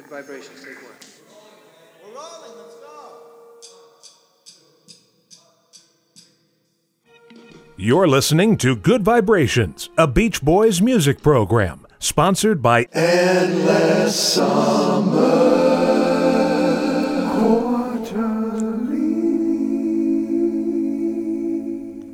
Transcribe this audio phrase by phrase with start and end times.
[0.00, 0.94] Good vibrations, take one.
[2.02, 3.20] We're rolling, let's go.
[7.76, 15.58] You're listening to Good Vibrations, a Beach Boys music program, sponsored by Endless Summer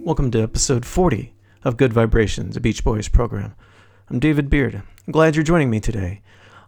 [0.03, 1.33] Welcome to episode 40
[1.63, 3.55] of Good Vibrations, a Beach Boys program.
[4.11, 4.75] I'm David Beard.
[4.75, 6.23] I'm glad you're joining me today.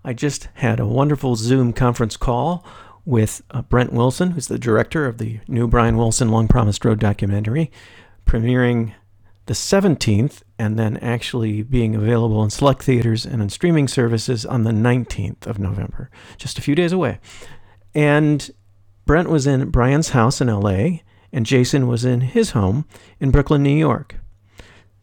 [0.05, 2.65] I just had a wonderful Zoom conference call
[3.05, 6.99] with uh, Brent Wilson, who's the director of the new Brian Wilson Long Promised Road
[6.99, 7.71] documentary,
[8.27, 8.93] premiering
[9.47, 14.65] the 17th and then actually being available in select theaters and in streaming services on
[14.65, 17.19] the 19th of November, just a few days away.
[17.95, 18.51] And
[19.07, 20.99] Brent was in Brian's house in LA
[21.33, 22.85] and Jason was in his home
[23.21, 24.17] in Brooklyn, New York.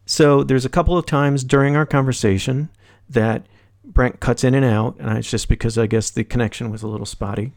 [0.04, 2.70] So there's a couple of times during our conversation
[3.08, 3.46] that
[3.86, 6.88] Brent cuts in and out, and it's just because I guess the connection was a
[6.88, 7.52] little spotty.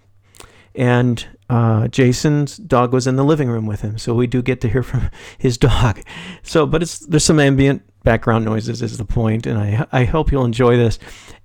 [0.76, 4.62] And uh, Jason's dog was in the living room with him, so we do get
[4.62, 6.02] to hear from his dog.
[6.44, 10.32] So, but it's there's some ambient background noises is the point, and I I hope
[10.32, 11.00] you'll enjoy this.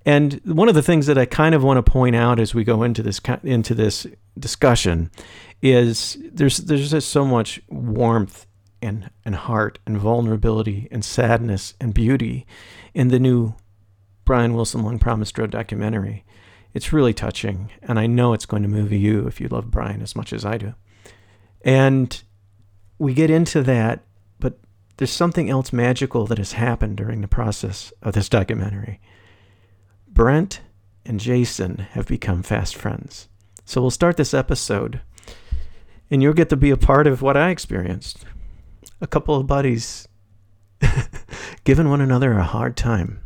[0.05, 2.63] And one of the things that I kind of want to point out as we
[2.63, 4.05] go into this into this
[4.37, 5.09] discussion
[5.61, 8.45] is there's there's just so much warmth
[8.81, 12.45] and and heart and vulnerability and sadness and beauty
[12.93, 13.55] in the new
[14.25, 16.25] Brian Wilson Long Promised Road documentary.
[16.73, 20.01] It's really touching, and I know it's going to move you if you love Brian
[20.01, 20.73] as much as I do.
[21.63, 22.21] And
[22.97, 24.03] we get into that,
[24.39, 24.59] but
[24.97, 28.99] there's something else magical that has happened during the process of this documentary.
[30.07, 30.61] Brent
[31.05, 33.29] and Jason have become fast friends.
[33.65, 35.01] So we'll start this episode
[36.09, 38.25] and you'll get to be a part of what I experienced.
[39.01, 40.07] A couple of buddies
[41.63, 43.24] giving one another a hard time.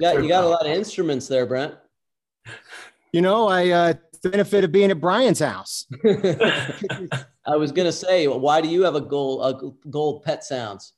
[0.00, 1.74] Yeah, you got a lot of instruments there, Brent.
[3.12, 5.86] You know, I uh, benefit of being at Brian's house.
[7.46, 10.94] I was gonna say, why do you have a gold a gold pet sounds?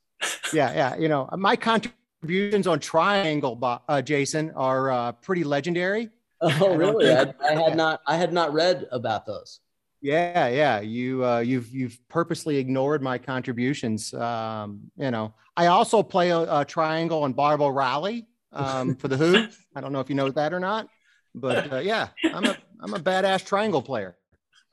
[0.53, 0.97] Yeah, yeah.
[0.97, 6.09] You know, my contributions on Triangle, uh, Jason, are uh, pretty legendary.
[6.45, 7.09] Oh, really?
[7.09, 9.61] I, I had not I had not read about those.
[10.01, 10.81] Yeah, yeah.
[10.81, 14.13] You uh, you've you've purposely ignored my contributions.
[14.13, 19.17] Um, you know, I also play a, a triangle on Baba O'Riley um, for the
[19.17, 19.47] Who.
[19.75, 20.89] I don't know if you know that or not,
[21.35, 24.17] but uh, yeah, I'm a I'm a badass triangle player.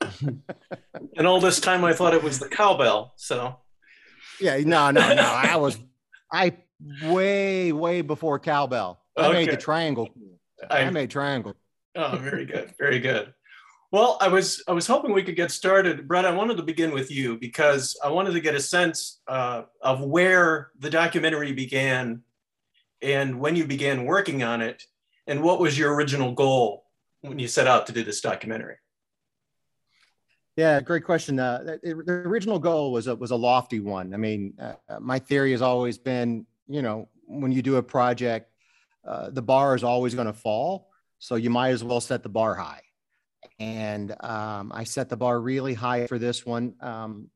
[1.16, 3.12] and all this time, I thought it was the cowbell.
[3.16, 3.56] So
[4.40, 5.22] yeah, no, no, no.
[5.22, 5.78] I was
[6.32, 6.56] I
[7.04, 9.00] way way before cowbell.
[9.16, 9.32] I okay.
[9.32, 10.08] made the triangle.
[10.68, 11.54] I, I made triangle.
[11.96, 13.32] Oh, very good, very good.
[13.92, 16.24] Well, I was I was hoping we could get started, Brett.
[16.24, 20.00] I wanted to begin with you because I wanted to get a sense uh, of
[20.02, 22.22] where the documentary began,
[23.02, 24.84] and when you began working on it,
[25.26, 26.86] and what was your original goal
[27.20, 28.76] when you set out to do this documentary.
[30.56, 31.38] Yeah, great question.
[31.38, 34.12] Uh, the, original goal was a, was a lofty one.
[34.14, 38.50] I mean, uh, my theory has always been, you know, when you do a project,
[39.06, 42.28] uh, the bar is always going to fall, so you might as well set the
[42.28, 42.82] bar high
[43.60, 46.74] and um, I set the bar really high for this one.
[46.80, 47.28] Um,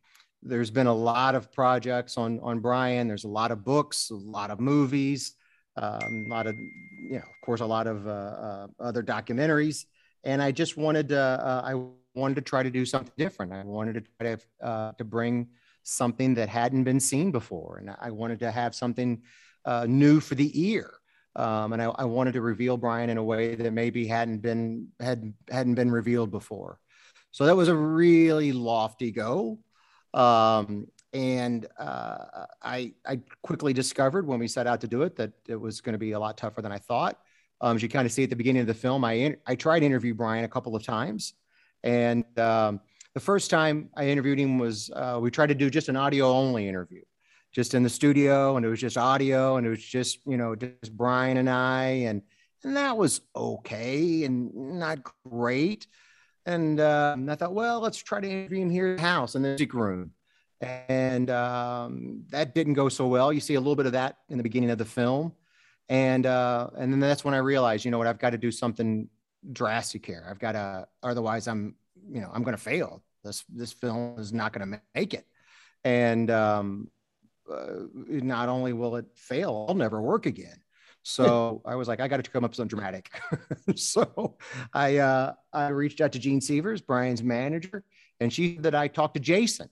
[0.42, 3.06] there's been a lot of projects on on Brian.
[3.06, 5.34] There's a lot of books, a lot of movies,
[5.76, 9.84] um, a lot of you know, of course, a lot of uh, uh, other documentaries.
[10.24, 11.74] And I just wanted to uh, I
[12.14, 13.52] wanted to try to do something different.
[13.52, 15.48] I wanted to try to uh, to bring
[15.82, 19.22] something that hadn't been seen before, and I wanted to have something
[19.64, 20.90] uh, new for the ear.
[21.36, 24.88] Um, and I, I, wanted to reveal Brian in a way that maybe hadn't been
[25.00, 26.78] had hadn't been revealed before.
[27.32, 29.58] So that was a really lofty goal.
[30.14, 35.32] um, and uh, I I quickly discovered when we set out to do it that
[35.48, 37.20] it was going to be a lot tougher than I thought.
[37.60, 39.80] Um, as you kind of see at the beginning of the film, I I tried
[39.80, 41.34] to interview Brian a couple of times,
[41.84, 42.80] and um,
[43.14, 46.26] the first time I interviewed him was uh, we tried to do just an audio
[46.26, 47.02] only interview
[47.52, 50.56] just in the studio and it was just audio and it was just you know
[50.56, 52.20] just brian and i and
[52.64, 54.98] and that was okay and not
[55.30, 55.86] great.
[56.46, 59.42] And um, i thought well let's try to interview him here at the house in
[59.42, 60.10] the music room
[60.64, 64.36] and um, that didn't go so well you see a little bit of that in
[64.36, 65.32] the beginning of the film
[65.88, 68.50] and uh, and then that's when i realized you know what i've got to do
[68.50, 69.08] something
[69.52, 71.74] drastic here i've got to otherwise i'm
[72.10, 75.26] you know i'm going to fail this this film is not going to make it
[75.84, 76.90] and um,
[77.50, 80.56] uh, not only will it fail, I'll never work again.
[81.02, 83.10] So I was like, I got to come up with something dramatic.
[83.76, 84.36] so
[84.72, 87.84] I uh, I reached out to Jean Sievers, Brian's manager,
[88.20, 89.68] and she that I talked to Jason.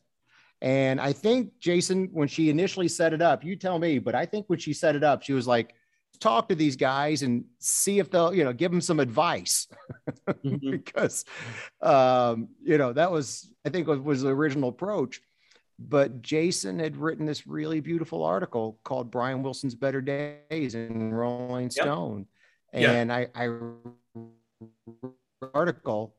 [0.63, 4.25] And I think Jason, when she initially set it up, you tell me, but I
[4.25, 5.75] think when she set it up, she was like,
[6.21, 9.67] talk to these guys and see if they'll, you know, give them some advice.
[10.29, 10.71] mm-hmm.
[10.71, 11.25] because
[11.83, 15.21] um, you know that was I think was, the original approach.
[15.81, 21.71] But Jason had written this really beautiful article called Brian Wilson's Better Days in Rolling
[21.71, 22.27] Stone.
[22.73, 22.89] Yep.
[22.89, 23.17] And yeah.
[23.17, 23.49] I, I
[25.53, 26.15] article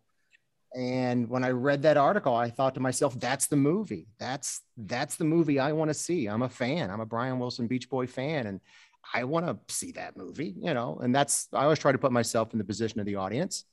[0.76, 4.08] and when I read that article, I thought to myself, that's the movie.
[4.20, 6.28] That's that's the movie I want to see.
[6.28, 6.90] I'm a fan.
[6.90, 8.48] I'm a Brian Wilson Beach Boy fan.
[8.48, 8.60] And
[9.14, 12.12] I want to see that movie, you know, and that's I always try to put
[12.12, 13.66] myself in the position of the audience.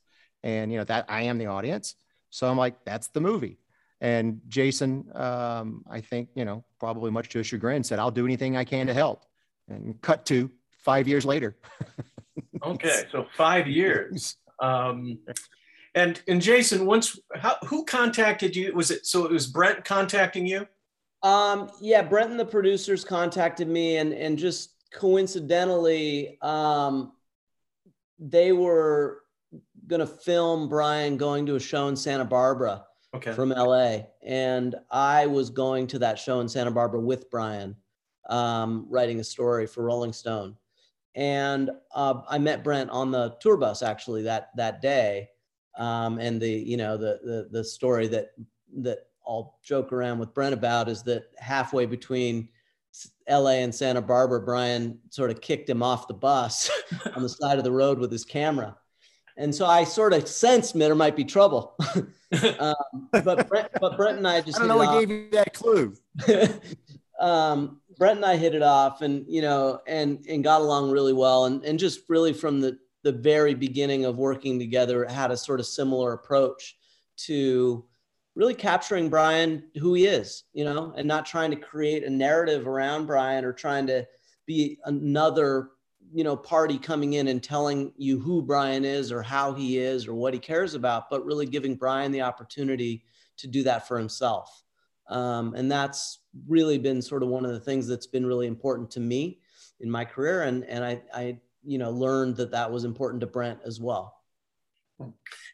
[0.43, 1.95] And you know, that I am the audience.
[2.29, 3.57] So I'm like, that's the movie.
[3.99, 8.25] And Jason, um, I think, you know, probably much to his chagrin, said, I'll do
[8.25, 9.25] anything I can to help.
[9.69, 10.49] And cut to
[10.79, 11.55] five years later.
[12.63, 14.37] okay, so five years.
[14.61, 15.17] Um,
[15.95, 18.73] and and Jason, once how, who contacted you?
[18.73, 19.25] Was it so?
[19.25, 20.67] It was Brent contacting you.
[21.23, 27.13] Um, yeah, Brent and the producers contacted me, and and just coincidentally, um,
[28.19, 29.23] they were
[29.87, 33.33] gonna film Brian going to a show in Santa Barbara okay.
[33.33, 37.75] from LA, and I was going to that show in Santa Barbara with Brian,
[38.29, 40.55] um, writing a story for Rolling Stone,
[41.15, 45.27] and uh, I met Brent on the tour bus actually that that day
[45.77, 48.31] um, and the you know the, the the story that
[48.77, 52.49] that I'll joke around with Brent about is that halfway between
[53.29, 56.69] LA and Santa Barbara, Brian sort of kicked him off the bus
[57.15, 58.75] on the side of the road with his camera.
[59.37, 61.75] And so I sort of sensed there might be trouble.
[62.59, 65.53] um, but, Brent, but Brent and I just I don't know what gave you that
[65.53, 65.95] clue.
[67.19, 71.13] um, Brent and I hit it off and, you know, and, and got along really
[71.13, 71.45] well.
[71.45, 75.59] And, and just really from the, the very beginning of working together had a sort
[75.59, 76.77] of similar approach
[77.17, 77.83] to
[78.35, 82.67] really capturing Brian who he is, you know, and not trying to create a narrative
[82.67, 84.07] around Brian or trying to
[84.45, 85.71] be another,
[86.13, 90.07] you know, party coming in and telling you who Brian is or how he is
[90.07, 93.03] or what he cares about, but really giving Brian the opportunity
[93.37, 94.63] to do that for himself.
[95.09, 98.91] Um, and that's really been sort of one of the things that's been really important
[98.91, 99.39] to me
[99.81, 100.43] in my career.
[100.43, 104.21] And, and I, I you know learned that that was important to Brent as well.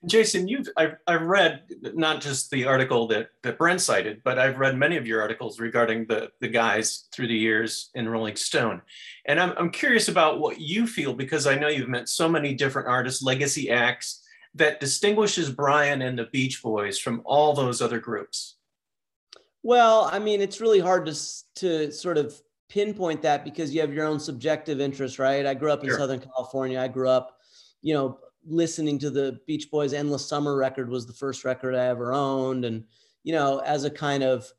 [0.05, 1.63] Jason, you've I've, I've read
[1.93, 5.59] not just the article that, that Brent cited, but I've read many of your articles
[5.59, 8.81] regarding the, the guys through the years in Rolling Stone.
[9.25, 12.53] And I'm, I'm curious about what you feel because I know you've met so many
[12.53, 14.23] different artists, legacy acts,
[14.55, 18.55] that distinguishes Brian and the Beach Boys from all those other groups.
[19.63, 21.15] Well, I mean, it's really hard to,
[21.55, 22.39] to sort of
[22.69, 25.45] pinpoint that because you have your own subjective interest, right?
[25.45, 25.97] I grew up in sure.
[25.97, 26.79] Southern California.
[26.79, 27.39] I grew up,
[27.81, 31.85] you know, listening to the Beach Boys Endless Summer record was the first record I
[31.85, 32.65] ever owned.
[32.65, 32.83] And,
[33.23, 34.51] you know, as a kind of,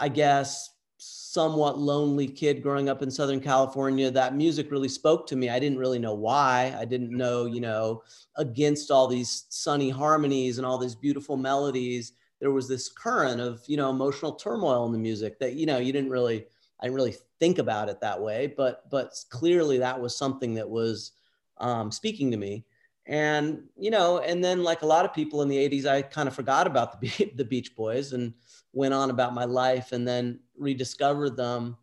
[0.00, 5.36] I guess, somewhat lonely kid growing up in Southern California, that music really spoke to
[5.36, 5.48] me.
[5.48, 6.74] I didn't really know why.
[6.78, 8.02] I didn't know, you know,
[8.36, 13.62] against all these sunny harmonies and all these beautiful melodies, there was this current of,
[13.66, 16.46] you know, emotional turmoil in the music that, you know, you didn't really,
[16.80, 20.68] I didn't really think about it that way, but but clearly that was something that
[20.68, 21.12] was
[21.58, 22.64] um, speaking to me.
[23.06, 26.28] And you know, and then like a lot of people in the '80s, I kind
[26.28, 28.34] of forgot about the the Beach Boys and
[28.72, 31.76] went on about my life, and then rediscovered them.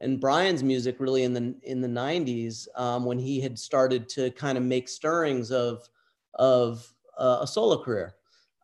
[0.00, 4.30] And Brian's music really in the in the '90s um, when he had started to
[4.30, 5.88] kind of make stirrings of
[6.34, 6.88] of
[7.18, 8.14] uh, a solo career.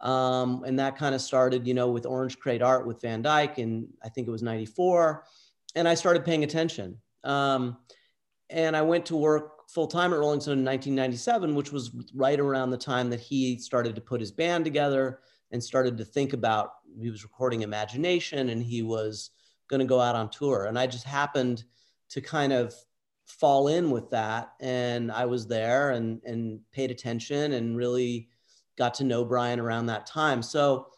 [0.00, 3.58] Um, and that kind of started, you know, with Orange Crate Art with Van Dyke,
[3.58, 5.24] and I think it was '94
[5.74, 6.98] and I started paying attention.
[7.24, 7.78] Um,
[8.48, 12.40] and I went to work full time at Rolling Stone in 1997, which was right
[12.40, 15.20] around the time that he started to put his band together
[15.52, 19.30] and started to think about he was recording Imagination and he was
[19.68, 20.64] going to go out on tour.
[20.64, 21.64] And I just happened
[22.10, 22.74] to kind of
[23.26, 28.28] fall in with that, and I was there and and paid attention and really
[28.76, 30.42] got to know Brian around that time.
[30.42, 30.88] So,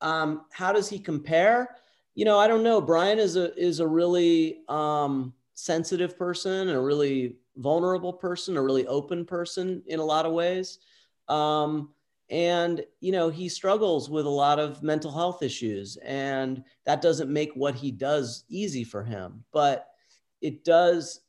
[0.00, 1.76] um, how does he compare?
[2.14, 2.80] You know, I don't know.
[2.80, 8.86] Brian is a is a really um, sensitive person, a really vulnerable person, a really
[8.86, 10.78] open person in a lot of ways.
[11.28, 11.90] Um,
[12.30, 17.32] and you know, he struggles with a lot of mental health issues, and that doesn't
[17.32, 19.88] make what he does easy for him, but
[20.40, 21.20] it does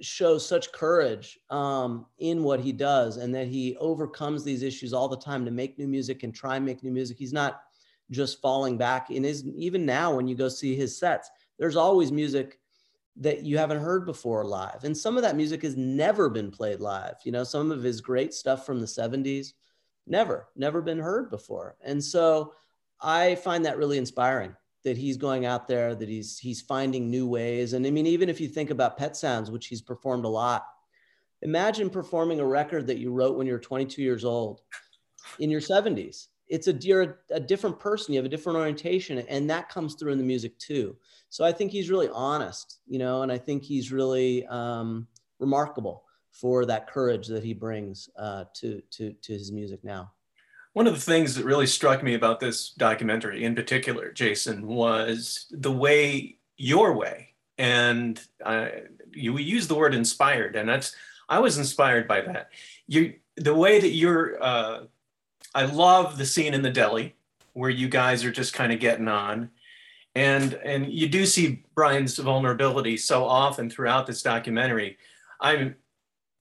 [0.00, 5.08] show such courage um, in what he does, and that he overcomes these issues all
[5.08, 7.18] the time to make new music and try and make new music.
[7.18, 7.62] He's not
[8.12, 9.10] just falling back.
[9.10, 12.58] In his even now when you go see his sets there's always music
[13.16, 14.84] that you haven't heard before live.
[14.84, 17.16] And some of that music has never been played live.
[17.24, 19.52] You know some of his great stuff from the 70s
[20.06, 21.76] never never been heard before.
[21.82, 22.54] And so
[23.04, 24.54] i find that really inspiring
[24.84, 27.72] that he's going out there that he's he's finding new ways.
[27.72, 30.66] And i mean even if you think about pet sounds which he's performed a lot
[31.42, 34.62] imagine performing a record that you wrote when you're 22 years old
[35.38, 39.48] in your 70s it's a you're a different person you have a different orientation and
[39.48, 40.94] that comes through in the music too.
[41.30, 45.06] So i think he's really honest you know and i think he's really um,
[45.38, 50.12] remarkable for that courage that he brings uh, to to to his music now.
[50.74, 55.46] One of the things that really struck me about this documentary in particular jason was
[55.50, 58.68] the way your way and uh,
[59.10, 60.94] you use the word inspired and that's
[61.30, 62.50] i was inspired by that.
[62.86, 64.80] You the way that you're uh,
[65.54, 67.14] I love the scene in the deli
[67.52, 69.50] where you guys are just kind of getting on.
[70.14, 74.98] And and you do see Brian's vulnerability so often throughout this documentary.
[75.40, 75.76] I'm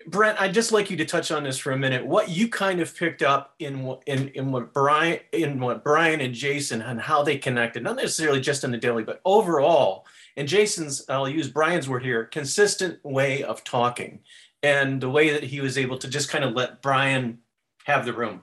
[0.07, 2.05] Brent, I'd just like you to touch on this for a minute.
[2.05, 6.33] What you kind of picked up in in in what Brian in what Brian and
[6.33, 10.05] Jason and how they connected, not necessarily just in the deli, but overall.
[10.37, 14.21] And Jason's, I'll use Brian's word here, consistent way of talking,
[14.63, 17.39] and the way that he was able to just kind of let Brian
[17.83, 18.41] have the room.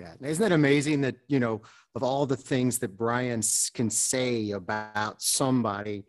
[0.00, 1.62] Yeah, isn't that amazing that you know
[1.94, 3.42] of all the things that Brian
[3.74, 6.04] can say about somebody,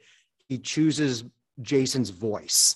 [0.47, 1.23] he chooses
[1.61, 2.75] Jason's voice.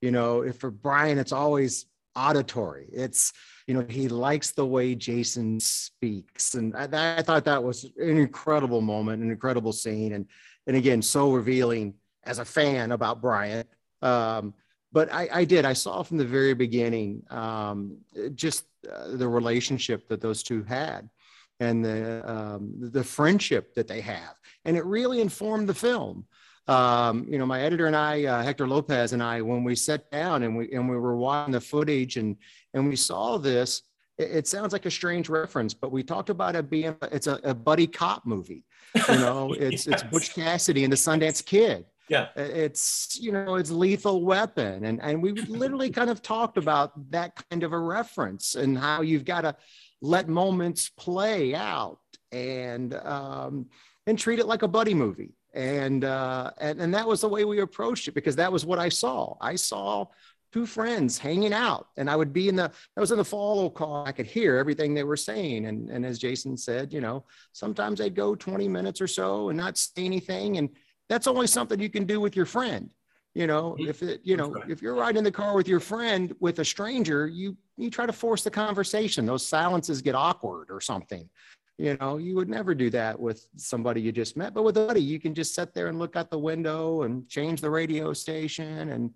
[0.00, 2.88] You know, if for Brian, it's always auditory.
[2.92, 3.32] It's
[3.66, 8.16] you know he likes the way Jason speaks, and I, I thought that was an
[8.16, 10.26] incredible moment, an incredible scene, and
[10.66, 11.94] and again so revealing
[12.24, 13.64] as a fan about Brian.
[14.00, 14.54] Um,
[14.94, 15.64] but I, I, did.
[15.64, 17.98] I saw from the very beginning um,
[18.36, 21.10] just uh, the relationship that those two had
[21.58, 24.34] and the um, the friendship that they have,
[24.64, 26.26] and it really informed the film.
[26.68, 30.10] Um, you know, my editor and I, uh, Hector Lopez and I, when we sat
[30.12, 32.36] down and we and we were watching the footage and
[32.72, 33.82] and we saw this,
[34.16, 37.40] it, it sounds like a strange reference, but we talked about it being it's a,
[37.42, 38.64] a buddy cop movie.
[39.08, 40.02] You know, it's yes.
[40.02, 42.28] it's Butch Cassidy and the Sundance Kid yeah.
[42.36, 44.84] It's you know it's lethal weapon.
[44.84, 49.02] And and we literally kind of talked about that kind of a reference and how
[49.02, 49.56] you've got to
[50.00, 52.00] let moments play out
[52.32, 53.66] and um
[54.06, 55.34] and treat it like a buddy movie.
[55.54, 58.78] And uh and, and that was the way we approached it because that was what
[58.78, 59.36] i saw.
[59.40, 60.06] I saw
[60.52, 63.70] two friends hanging out and i would be in the i was in the follow
[63.70, 64.06] car.
[64.06, 65.66] I could hear everything they were saying.
[65.66, 69.56] And and as jason said you know sometimes they'd go 20 minutes or so and
[69.56, 70.58] not say anything.
[70.58, 70.68] And
[71.08, 72.90] that's only something you can do with your friend.
[73.34, 73.90] You know mm-hmm.
[73.90, 76.64] if it you know if you're riding in the car with your friend with a
[76.64, 79.26] stranger you you try to force the conversation.
[79.26, 81.28] Those silences get awkward or something.
[81.76, 84.86] You know you would never do that with somebody you just met but with a
[84.86, 88.12] buddy you can just sit there and look out the window and change the radio
[88.12, 88.90] station.
[88.90, 89.12] And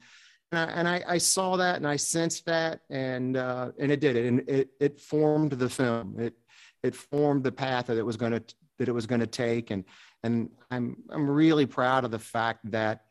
[0.50, 4.00] and I, and I, I saw that and I sensed that and uh, and it
[4.00, 4.16] did.
[4.16, 6.18] It and it it formed the film.
[6.18, 6.35] It
[6.83, 8.42] it formed the path that it was going to
[8.78, 9.85] that it was going to take and
[10.23, 13.02] and I'm I'm really proud of the fact that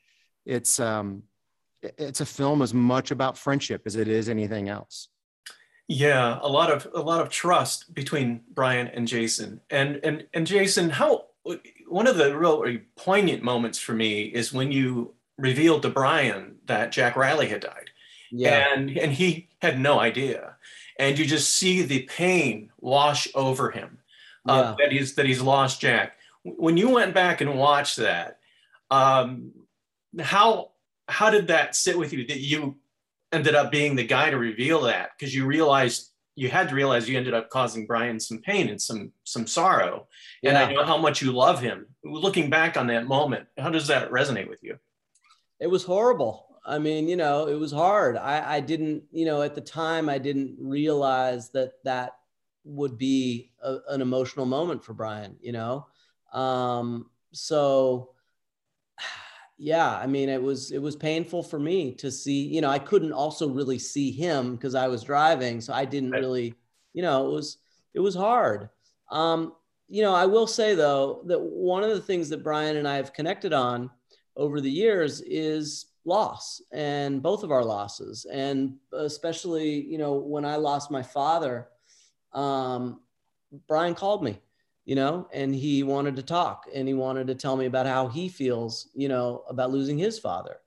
[0.46, 1.24] it's um
[1.82, 5.10] it's a film as much about friendship as it is anything else.
[5.88, 9.62] Yeah, a lot of a lot of trust between Brian and Jason.
[9.70, 11.28] And and and Jason, how
[11.88, 16.92] one of the really poignant moments for me is when you revealed to Brian that
[16.92, 17.90] Jack Rieley had died.
[18.32, 18.74] Yeah.
[18.74, 20.56] And and he had no idea.
[21.00, 24.00] And you just see the pain wash over him
[24.48, 24.86] uh, yeah.
[24.86, 26.14] that he's that he's lost Jack
[26.56, 28.40] when you went back and watched that,
[28.90, 29.52] um,
[30.20, 30.72] how
[31.08, 32.26] how did that sit with you?
[32.28, 32.78] That you
[33.32, 37.10] ended up being the guy to reveal that because you realized you had to realize
[37.10, 40.08] you ended up causing Brian some pain and some some sorrow.
[40.42, 40.50] Yeah.
[40.50, 41.88] And I know how much you love him.
[42.04, 44.78] Looking back on that moment, how does that resonate with you?
[45.60, 46.46] It was horrible.
[46.66, 48.18] I mean, you know, it was hard.
[48.18, 52.18] I, I didn't, you know, at the time, I didn't realize that that
[52.68, 55.36] would be a, an emotional moment for Brian.
[55.40, 55.88] You know,
[56.34, 58.12] um, so
[59.58, 62.48] yeah, I mean, it was it was painful for me to see.
[62.48, 66.12] You know, I couldn't also really see him because I was driving, so I didn't
[66.12, 66.54] really.
[66.94, 67.58] You know, it was
[67.94, 68.70] it was hard.
[69.12, 69.54] Um,
[69.88, 72.96] you know, I will say though that one of the things that Brian and I
[72.98, 73.90] have connected on
[74.36, 80.46] over the years is loss and both of our losses, and especially you know when
[80.46, 81.70] I lost my father,
[82.34, 83.02] um,
[83.68, 84.42] Brian called me
[84.88, 88.08] you know, and he wanted to talk and he wanted to tell me about how
[88.08, 90.60] he feels, you know, about losing his father.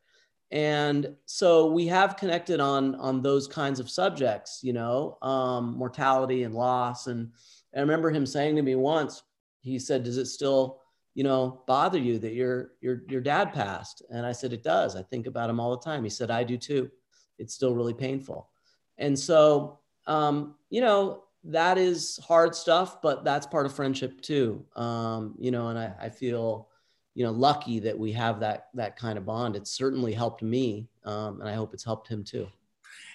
[0.50, 6.42] And so we have connected on on those kinds of subjects, you know, um, mortality
[6.42, 7.06] and loss.
[7.06, 7.32] And,
[7.74, 9.22] I remember him saying to me once,
[9.62, 10.80] he said, "Does it still,
[11.14, 14.96] you know, bother you that your your your dad passed?" And I said, "It does.
[14.96, 16.90] I think about him all the time." He said, "I do too.
[17.38, 18.50] It's still really painful."
[18.98, 24.64] And so, um, you know, that is hard stuff, but that's part of friendship too.
[24.76, 26.70] Um, you know, and I, I feel,
[27.14, 29.56] you know lucky that we have that that kind of bond.
[29.56, 32.46] It's certainly helped me, um, and I hope it's helped him too.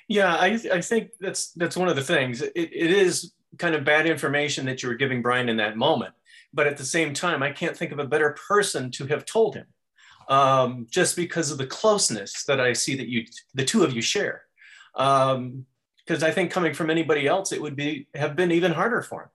[0.07, 2.41] Yeah, I, I think that's that's one of the things.
[2.41, 6.13] It, it is kind of bad information that you were giving Brian in that moment,
[6.53, 9.55] but at the same time, I can't think of a better person to have told
[9.55, 9.65] him,
[10.27, 14.01] um, just because of the closeness that I see that you, the two of you
[14.01, 14.43] share.
[16.05, 19.23] Because I think coming from anybody else, it would be have been even harder for
[19.23, 19.29] him.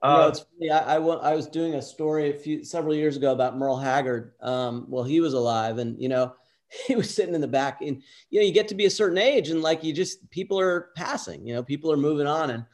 [0.00, 3.32] Uh, you know, I, I, I, was doing a story a few several years ago
[3.32, 4.32] about Merle Haggard.
[4.40, 6.34] Um, well, he was alive, and you know,
[6.86, 7.80] he was sitting in the back.
[7.80, 10.60] And you know, you get to be a certain age, and like you just people
[10.60, 11.44] are passing.
[11.46, 12.64] You know, people are moving on, and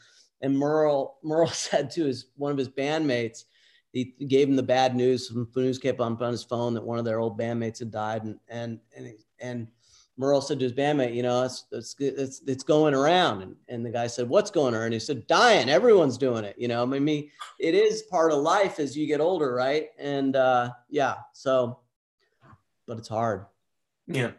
[0.42, 3.44] and Merle Merle said to his one of his bandmates,
[3.94, 5.28] he gave him the bad news.
[5.28, 8.24] Some news came up on his phone that one of their old bandmates had died,
[8.24, 9.68] and and and and
[10.16, 13.42] Merle said to his bandmate, you know, it's, it's, it's, it's going around.
[13.42, 14.84] And, and the guy said, what's going around?
[14.84, 15.68] And he said, dying.
[15.68, 16.54] Everyone's doing it.
[16.56, 19.52] You know, I mean, it is part of life as you get older.
[19.52, 19.88] Right.
[19.98, 21.80] And uh, yeah, so,
[22.86, 23.46] but it's hard.
[24.06, 24.32] Yeah.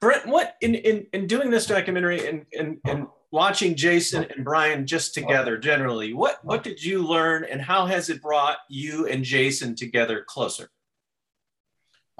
[0.00, 4.86] Brent, what in, in, in doing this documentary and, and, and watching Jason and Brian
[4.86, 9.24] just together generally, what, what did you learn and how has it brought you and
[9.24, 10.70] Jason together closer?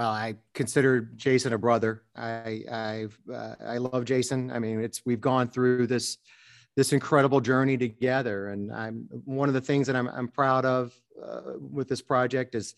[0.02, 2.02] Well, I consider Jason a brother.
[2.16, 4.50] I I uh, I love Jason.
[4.50, 6.18] I mean, it's we've gone through this
[6.74, 10.92] this incredible journey together, and I'm one of the things that I'm I'm proud of
[11.24, 12.74] uh, with this project is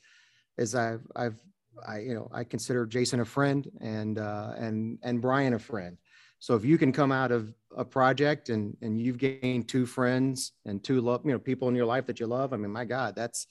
[0.59, 1.41] is I've I've
[1.87, 5.97] I you know I consider Jason a friend and uh, and and Brian a friend.
[6.41, 10.53] So if you can come out of a project and and you've gained two friends
[10.67, 12.85] and two love you know people in your life that you love, I mean, my
[12.85, 13.47] God, that's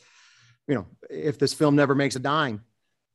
[0.68, 2.62] you know if this film never makes a dime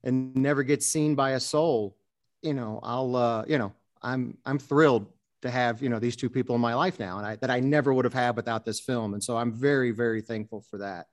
[0.04, 1.96] and never gets seen by a soul,
[2.42, 5.06] you know, I'll, uh, you know, I'm, I'm thrilled
[5.42, 7.60] to have, you know, these two people in my life now and I, that I
[7.60, 9.14] never would have had without this film.
[9.14, 11.06] And so I'm very, very thankful for that.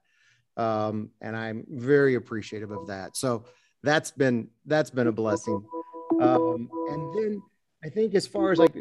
[0.57, 3.17] Um, and I'm very appreciative of that.
[3.17, 3.45] So
[3.83, 5.63] that's been, that's been a blessing.
[6.21, 7.41] Um, and then
[7.83, 8.75] I think as far as like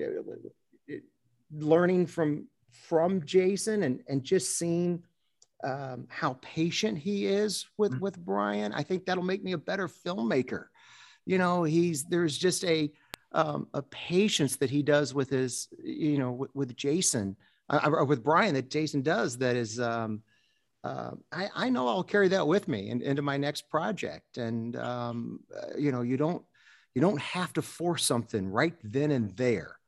[1.53, 5.03] learning from, from Jason and, and just seeing,
[5.65, 8.01] um, how patient he is with mm-hmm.
[8.01, 8.73] with Brian.
[8.73, 10.67] I think that'll make me a better filmmaker.
[11.27, 12.93] You know, he's there's just a
[13.33, 17.37] um, a patience that he does with his, you know, with, with Jason
[17.69, 19.81] uh, or with Brian that Jason does that is.
[19.81, 20.23] Um,
[20.85, 24.37] uh, I, I know I'll carry that with me and, into my next project.
[24.37, 26.45] And um, uh, you know, you don't
[26.95, 29.79] you don't have to force something right then and there.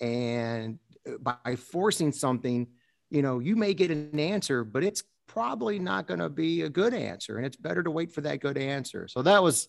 [0.00, 2.68] And uh, by forcing something,
[3.10, 5.02] you know, you may get an answer, but it's
[5.36, 8.40] probably not going to be a good answer and it's better to wait for that
[8.40, 9.06] good answer.
[9.06, 9.68] So that was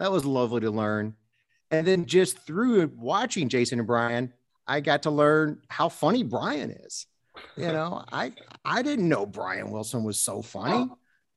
[0.00, 1.14] that was lovely to learn.
[1.70, 4.32] And then just through watching jason and brian
[4.66, 7.06] i got to learn how funny brian is.
[7.56, 8.32] You know i
[8.64, 10.90] i didn't know brian wilson was so funny.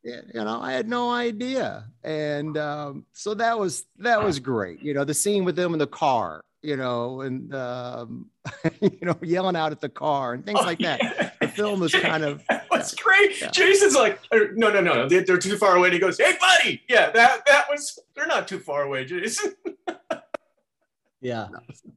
[0.04, 1.86] You know i had no idea.
[2.04, 4.82] And um, so that was that was great.
[4.82, 8.30] You know the scene with them in the car you know and um,
[8.82, 11.00] you know yelling out at the car and things oh, like that.
[11.04, 11.30] yeah.
[11.40, 12.44] the film is kind of
[12.78, 13.42] was great.
[13.42, 13.52] Yeah.
[13.52, 15.88] Jason's like, oh, no, no, no, they're, they're too far away.
[15.88, 16.82] And he goes, hey, buddy.
[16.90, 18.00] Yeah, that that was.
[18.16, 19.54] They're not too far away, Jason.
[21.22, 21.48] yeah.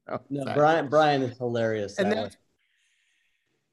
[0.09, 0.89] No, no, Brian.
[0.89, 1.99] Brian is hilarious.
[1.99, 2.37] And that,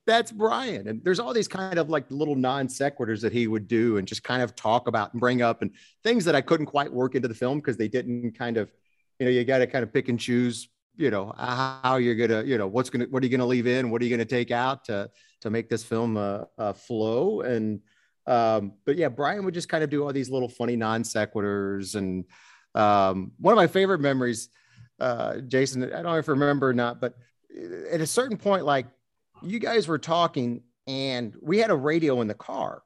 [0.08, 0.88] that's Brian.
[0.88, 4.08] And there's all these kind of like little non sequiturs that he would do and
[4.08, 5.72] just kind of talk about and bring up and
[6.04, 8.72] things that I couldn't quite work into the film because they didn't kind of,
[9.20, 12.44] you know, you got to kind of pick and choose you know how you're gonna
[12.44, 14.52] you know what's gonna what are you gonna leave in what are you gonna take
[14.52, 15.10] out to
[15.42, 17.42] to make this film uh, uh, flow.
[17.42, 17.82] And
[18.26, 21.96] um, but yeah, Brian would just kind of do all these little funny non sequiturs.
[21.96, 22.26] And
[22.76, 24.50] um, one of my favorite memories,
[25.00, 27.16] uh, Jason, I don't know if you remember or not, but
[27.92, 28.88] at a certain point, like
[29.42, 32.84] you guys were talking, and we had a radio in the car.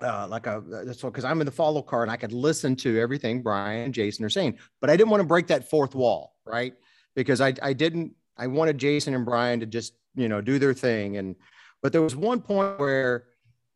[0.00, 2.98] Uh, like a that's because I'm in the follow car and I could listen to
[2.98, 6.34] everything Brian and Jason are saying, but I didn't want to break that fourth wall,
[6.44, 6.74] right?
[7.14, 10.74] Because I I didn't I wanted Jason and Brian to just you know do their
[10.74, 11.36] thing and
[11.82, 13.24] but there was one point where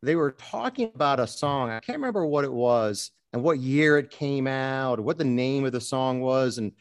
[0.01, 1.69] they were talking about a song.
[1.69, 5.65] I can't remember what it was and what year it came out what the name
[5.65, 6.57] of the song was.
[6.57, 6.71] And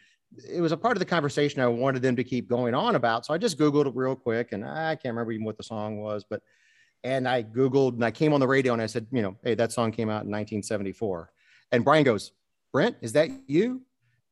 [0.48, 3.26] it was a part of the conversation I wanted them to keep going on about.
[3.26, 5.98] So I just Googled it real quick and I can't remember even what the song
[5.98, 6.42] was, but
[7.04, 9.54] and I Googled and I came on the radio and I said, you know, hey,
[9.54, 11.30] that song came out in 1974.
[11.72, 12.32] And Brian goes,
[12.72, 13.82] Brent, is that you?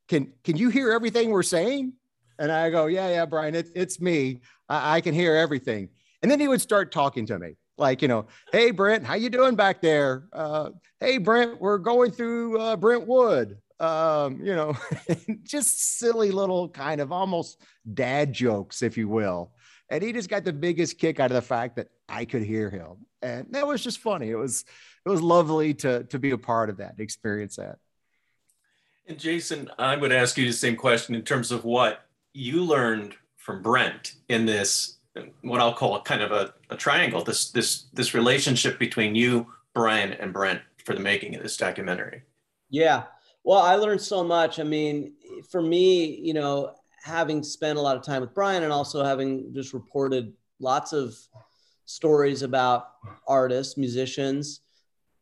[0.09, 1.95] Can can you hear everything we're saying?
[2.39, 4.41] And I go, yeah, yeah, Brian, it, it's me.
[4.69, 5.89] I, I can hear everything.
[6.23, 9.31] And then he would start talking to me like, you know, hey, Brent, how you
[9.31, 10.25] doing back there?
[10.33, 10.71] Uh,
[11.01, 13.59] hey, Brent, we're going through uh, Brentwood.
[13.81, 14.77] Um, you know,
[15.43, 17.61] just silly little kind of almost
[17.93, 19.53] dad jokes, if you will.
[19.91, 22.71] And he just got the biggest kick out of the fact that I could hear
[22.71, 23.07] him.
[23.21, 24.31] And that was just funny.
[24.31, 24.65] It was,
[25.05, 27.79] it was lovely to, to be a part of that, experience that.
[29.07, 32.04] And Jason, I would ask you the same question in terms of what
[32.35, 34.99] you learned from Brent in this,
[35.43, 39.47] what I'll call a kind of a, a triangle, this this this relationship between you,
[39.73, 42.23] Brian, and Brent for the making of this documentary.
[42.69, 43.05] Yeah.
[43.45, 44.59] Well, I learned so much.
[44.59, 45.15] I mean,
[45.51, 49.53] for me, you know, having spent a lot of time with Brian and also having
[49.55, 51.15] just reported lots of
[51.85, 52.89] stories about
[53.29, 54.61] artists, musicians,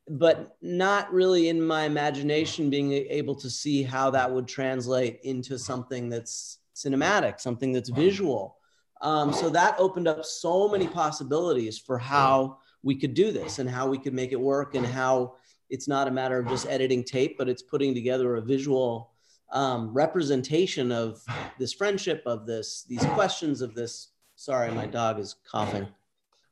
[0.09, 5.59] but not really in my imagination being able to see how that would translate into
[5.59, 8.57] something that's cinematic, something that's visual.
[9.01, 13.69] Um, so that opened up so many possibilities for how we could do this and
[13.69, 15.35] how we could make it work and how
[15.71, 19.11] it's not a matter of just editing tape, but it's putting together a visual
[19.53, 21.23] um, representation of
[21.59, 24.09] this friendship, of this, these questions of this.
[24.37, 25.87] Sorry, my dog is coughing.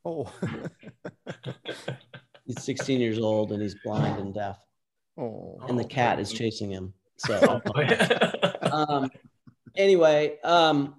[0.05, 0.31] Oh.
[2.45, 4.57] he's 16 years old and he's blind and deaf.
[5.17, 5.59] Oh.
[5.67, 6.93] And the cat is chasing him.
[7.17, 7.61] So,
[8.71, 9.11] um,
[9.75, 10.95] anyway, um,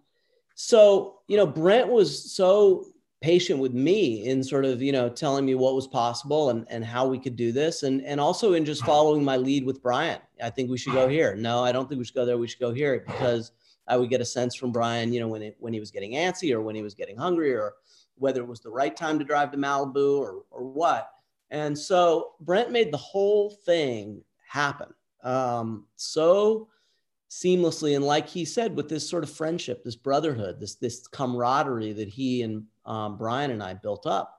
[0.55, 2.87] so you know, Brent was so
[3.21, 6.85] patient with me in sort of you know telling me what was possible and and
[6.85, 10.21] how we could do this, and and also in just following my lead with Brian.
[10.43, 11.35] I think we should go here.
[11.35, 12.39] No, I don't think we should go there.
[12.39, 13.53] We should go here because
[13.87, 16.13] I would get a sense from Brian, you know, when it when he was getting
[16.13, 17.75] antsy or when he was getting hungry or
[18.17, 21.11] whether it was the right time to drive to Malibu or or what.
[21.51, 24.89] And so Brent made the whole thing happen
[25.23, 26.69] um, so
[27.33, 27.97] seamlessly.
[27.97, 32.09] And like he said, with this sort of friendship, this brotherhood, this, this camaraderie that
[32.09, 34.39] he and um, Brian and I built up.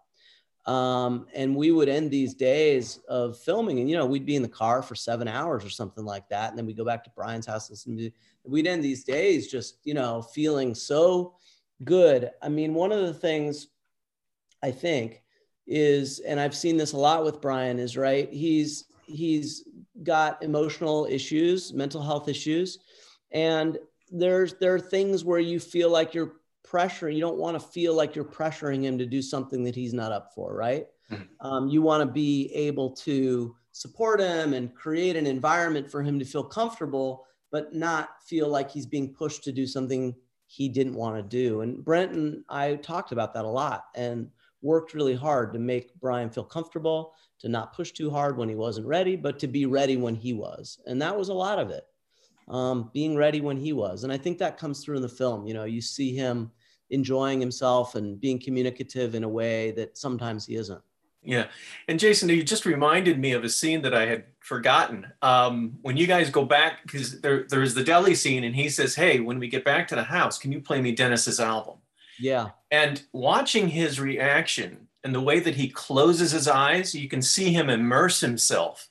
[0.65, 4.43] Um, and we would end these days of filming and, you know, we'd be in
[4.43, 6.49] the car for seven hours or something like that.
[6.49, 8.11] And then we'd go back to Brian's house, listen to
[8.45, 11.35] We'd end these days just, you know, feeling so
[11.83, 12.31] good.
[12.41, 13.67] I mean, one of the things
[14.61, 15.23] I think
[15.65, 18.31] is, and I've seen this a lot with Brian, is right.
[18.31, 19.63] He's he's
[20.01, 22.79] got emotional issues, mental health issues,
[23.31, 23.77] and
[24.11, 26.33] there's there are things where you feel like you're
[26.65, 27.15] pressuring.
[27.15, 30.11] You don't want to feel like you're pressuring him to do something that he's not
[30.11, 30.87] up for, right?
[31.11, 31.45] Mm-hmm.
[31.45, 36.19] Um, you want to be able to support him and create an environment for him
[36.19, 40.15] to feel comfortable, but not feel like he's being pushed to do something
[40.47, 41.61] he didn't want to do.
[41.61, 43.85] And Brent and I talked about that a lot.
[43.95, 44.29] And
[44.63, 48.55] worked really hard to make Brian feel comfortable, to not push too hard when he
[48.55, 50.79] wasn't ready, but to be ready when he was.
[50.85, 51.83] And that was a lot of it,
[52.47, 54.03] um, being ready when he was.
[54.03, 55.45] And I think that comes through in the film.
[55.45, 56.51] You know, you see him
[56.89, 60.81] enjoying himself and being communicative in a way that sometimes he isn't.
[61.25, 61.47] Yeah.
[61.87, 65.07] And Jason, you just reminded me of a scene that I had forgotten.
[65.21, 68.95] Um, when you guys go back, because there, there's the deli scene, and he says,
[68.95, 71.77] Hey, when we get back to the house, can you play me Dennis's album?
[72.19, 72.49] Yeah.
[72.71, 77.51] And watching his reaction and the way that he closes his eyes, you can see
[77.51, 78.89] him immerse himself.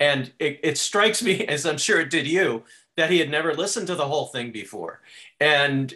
[0.00, 2.64] And it, it strikes me, as I'm sure it did you,
[2.96, 5.00] that he had never listened to the whole thing before.
[5.40, 5.92] And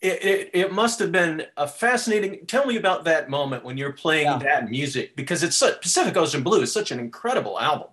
[0.00, 2.46] it, it, it, must have been a fascinating.
[2.46, 4.38] Tell me about that moment when you're playing yeah.
[4.38, 7.88] that music because it's such, Pacific Ocean Blue is such an incredible album.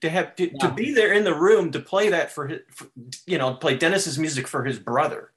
[0.00, 0.58] To have to, yeah.
[0.66, 2.88] to be there in the room to play that for, his, for,
[3.24, 5.31] you know, play Dennis's music for his brother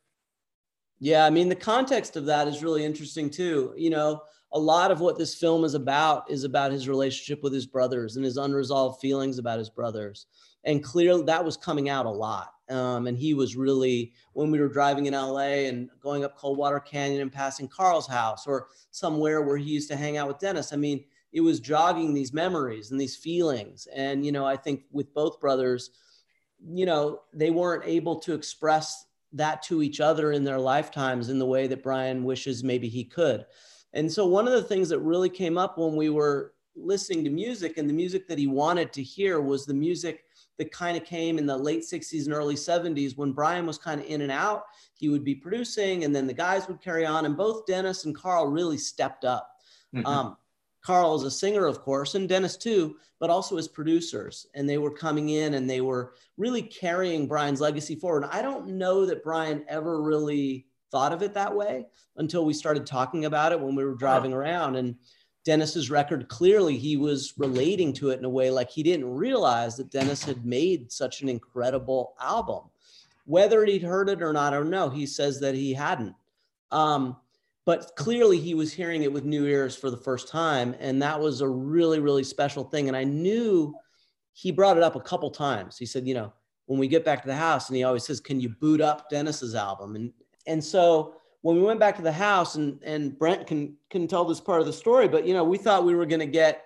[1.00, 3.74] yeah, I mean, the context of that is really interesting too.
[3.78, 4.22] You know,
[4.54, 8.16] a lot of what this film is about is about his relationship with his brothers
[8.16, 10.28] and his unresolved feelings about his brothers.
[10.64, 12.50] And clearly that was coming out a lot.
[12.70, 16.80] Um, and he was really, when we were driving in LA and going up Coldwater
[16.80, 20.74] Canyon and passing Carl's house or somewhere where he used to hang out with Dennis,
[20.74, 23.88] I mean, it was jogging these memories and these feelings.
[23.94, 25.92] And, you know, I think with both brothers,
[26.66, 29.05] you know, they weren't able to express
[29.36, 33.04] that to each other in their lifetimes in the way that Brian wishes maybe he
[33.04, 33.46] could.
[33.94, 37.30] And so one of the things that really came up when we were listening to
[37.30, 40.24] music and the music that he wanted to hear was the music
[40.58, 44.00] that kind of came in the late 60s and early 70s when Brian was kind
[44.00, 44.64] of in and out.
[44.94, 47.26] He would be producing and then the guys would carry on.
[47.26, 49.50] And both Dennis and Carl really stepped up.
[49.94, 50.06] Mm-hmm.
[50.06, 50.38] Um,
[50.86, 54.46] Carl is a singer, of course, and Dennis too, but also as producers.
[54.54, 58.26] And they were coming in and they were really carrying Brian's legacy forward.
[58.32, 62.86] I don't know that Brian ever really thought of it that way until we started
[62.86, 64.76] talking about it when we were driving around.
[64.76, 64.96] And
[65.44, 69.76] Dennis's record, clearly he was relating to it in a way like he didn't realize
[69.78, 72.62] that Dennis had made such an incredible album.
[73.26, 74.92] Whether he'd heard it or not, I don't know.
[74.92, 76.14] He says that he hadn't.
[76.70, 77.18] Um,
[77.66, 81.20] but clearly he was hearing it with new ears for the first time and that
[81.20, 82.88] was a really really special thing.
[82.88, 83.74] And i knew
[84.34, 85.78] he brought it up a couple times.
[85.78, 86.34] He said you know
[86.68, 89.10] when we get back to the house and he always says can you boot up
[89.10, 89.96] dennis's album?
[89.96, 90.14] And
[90.48, 94.26] and so when we went back to the house and and brent can can tell
[94.26, 96.64] this part of the story but you know we thought we were going to get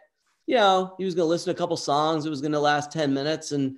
[0.47, 2.59] you know he was going to listen to a couple songs it was going to
[2.59, 3.77] last 10 minutes and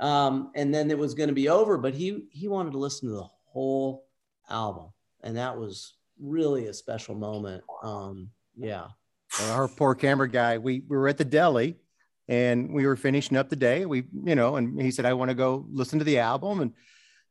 [0.00, 3.08] Um, and then it was going to be over, but he he wanted to listen
[3.08, 4.08] to the whole
[4.48, 4.90] album,
[5.22, 7.64] and that was really a special moment.
[7.82, 8.88] Um, yeah.
[9.50, 10.58] Our poor camera guy.
[10.58, 11.76] We, we were at the deli,
[12.28, 13.86] and we were finishing up the day.
[13.86, 16.72] We, you know, and he said, "I want to go listen to the album," and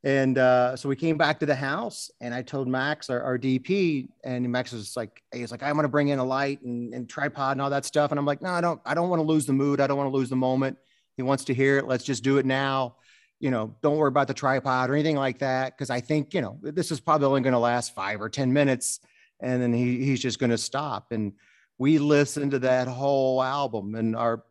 [0.03, 3.37] and uh, so we came back to the house, and I told Max, our, our
[3.37, 6.91] DP, and Max was like, "He's like, I want to bring in a light and,
[6.93, 8.81] and tripod and all that stuff," and I'm like, "No, I don't.
[8.83, 9.79] I don't want to lose the mood.
[9.79, 10.77] I don't want to lose the moment.
[11.17, 11.87] He wants to hear it.
[11.87, 12.95] Let's just do it now."
[13.41, 15.75] You know, don't worry about the tripod or anything like that.
[15.77, 18.53] Cause I think, you know, this is probably only going to last five or 10
[18.53, 18.99] minutes
[19.41, 21.11] and then he, he's just going to stop.
[21.11, 21.33] And
[21.79, 24.43] we listened to that whole album and our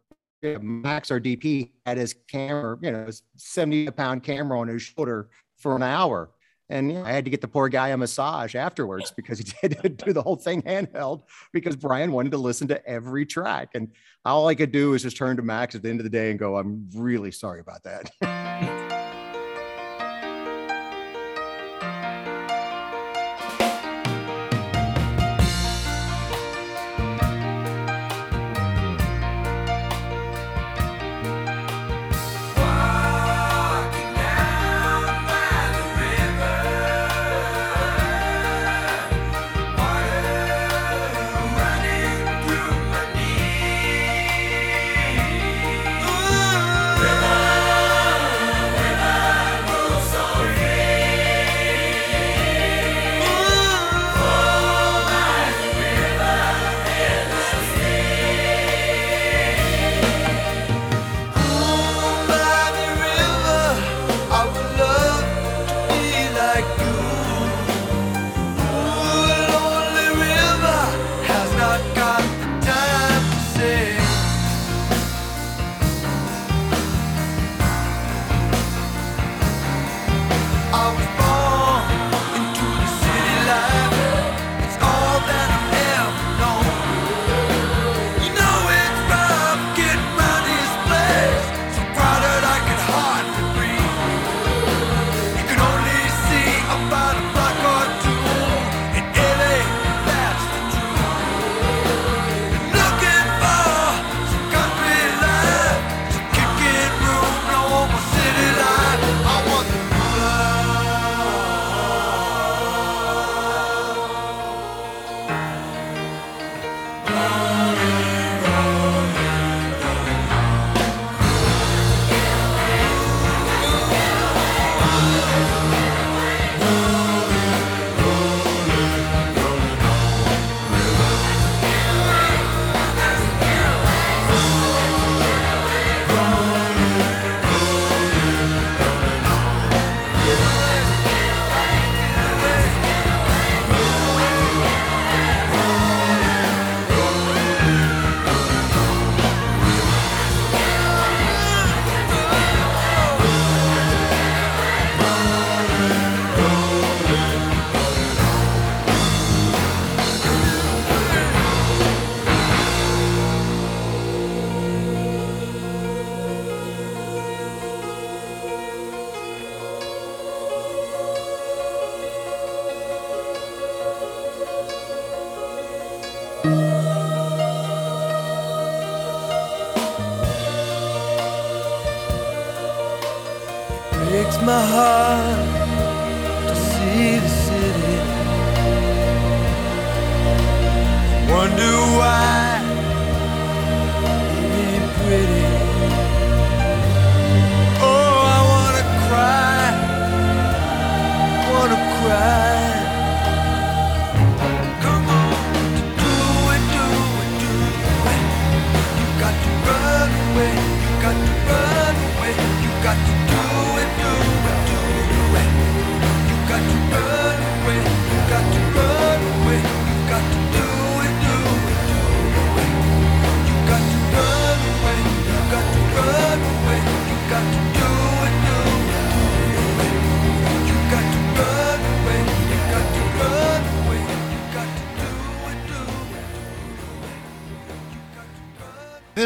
[0.43, 4.83] you know, Max, our DP had his camera, you know, 70 pound camera on his
[4.83, 6.31] shoulder for an hour.
[6.69, 9.53] And you know, I had to get the poor guy a massage afterwards because he
[9.63, 11.23] had to do the whole thing handheld
[11.53, 13.71] because Brian wanted to listen to every track.
[13.75, 13.89] And
[14.25, 16.31] all I could do was just turn to Max at the end of the day
[16.31, 18.11] and go, I'm really sorry about that.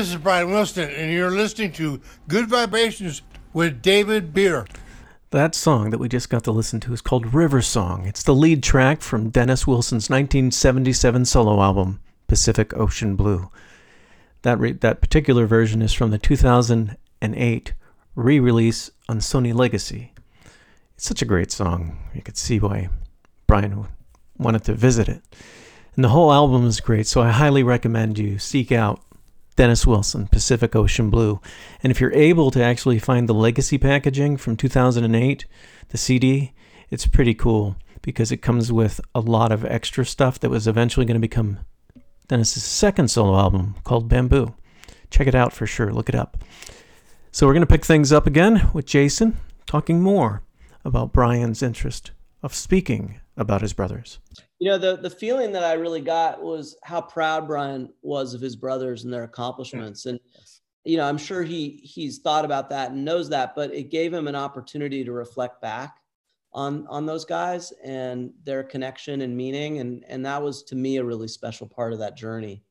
[0.05, 3.23] This is Brian Wilson, and you're listening to Good Vibrations
[3.55, 4.69] with David Beard.
[5.31, 8.05] That song that we just got to listen to is called River Song.
[8.05, 13.49] It's the lead track from Dennis Wilson's 1977 solo album, Pacific Ocean Blue.
[14.43, 17.73] That, re- that particular version is from the 2008
[18.15, 20.13] re release on Sony Legacy.
[20.97, 21.97] It's such a great song.
[22.15, 22.91] You could see why
[23.47, 23.87] Brian
[24.37, 25.23] wanted to visit it.
[25.97, 29.01] And the whole album is great, so I highly recommend you seek out
[29.57, 31.41] Dennis Wilson, Pacific Ocean Blue.
[31.83, 35.47] And if you're able to actually find the legacy packaging from 2008,
[35.89, 36.53] the CD,
[36.91, 41.07] it's pretty cool because it comes with a lot of extra stuff that was eventually
[41.07, 41.61] going to become
[42.29, 44.55] Dennis's second solo album called Bamboo.
[45.11, 45.93] Check it out for sure.
[45.93, 46.39] Look it up.
[47.31, 50.43] So we're going to pick things up again with Jason talking more
[50.85, 52.11] about Brian's interest
[52.43, 54.19] of speaking about his brothers.
[54.61, 58.41] You know, the the feeling that I really got was how proud Brian was of
[58.41, 60.07] his brothers and their accomplishments.
[60.07, 60.21] And
[60.85, 64.13] you know, I'm sure he he's thought about that and knows that, but it gave
[64.13, 65.97] him an opportunity to reflect back
[66.53, 69.81] on on those guys and their connection and meaning.
[69.81, 72.63] And and that was to me a really special part of that journey.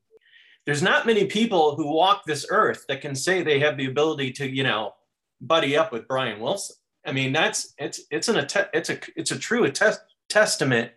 [0.64, 4.32] There's not many people who walk this earth that can say they have the ability
[4.32, 4.94] to you know
[5.40, 6.76] buddy up with brian wilson.
[7.04, 10.92] I mean that's it's it's an it's a it's a true attest, testament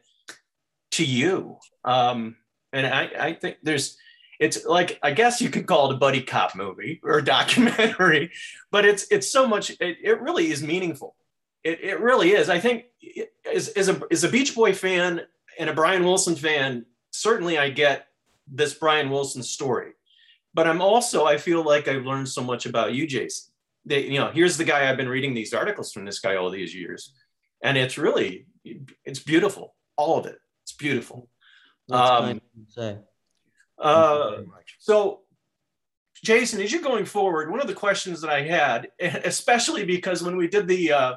[0.92, 2.36] to you um
[2.74, 3.98] and i i think there's
[4.40, 8.32] it's like i guess you could call it a buddy cop movie or documentary
[8.72, 11.16] but it's it's so much it, it really is meaningful
[11.68, 12.50] it, it really is.
[12.50, 12.86] I think
[13.54, 15.22] as, as, a, as a Beach Boy fan
[15.60, 18.08] and a Brian Wilson fan, certainly I get
[18.48, 19.92] this Brian Wilson story.
[20.54, 23.52] But I'm also, I feel like I've learned so much about you, Jason.
[23.86, 26.50] That, you know, here's the guy I've been reading these articles from this guy all
[26.50, 27.14] these years.
[27.62, 28.48] And it's really,
[29.04, 29.76] it's beautiful.
[29.98, 30.38] All of it.
[30.78, 31.30] Beautiful.
[31.92, 32.98] Um, say.
[33.78, 34.38] Uh,
[34.80, 35.22] so
[36.24, 40.38] Jason, as you're going forward, one of the questions that I had, especially because when
[40.38, 41.16] we did the uh,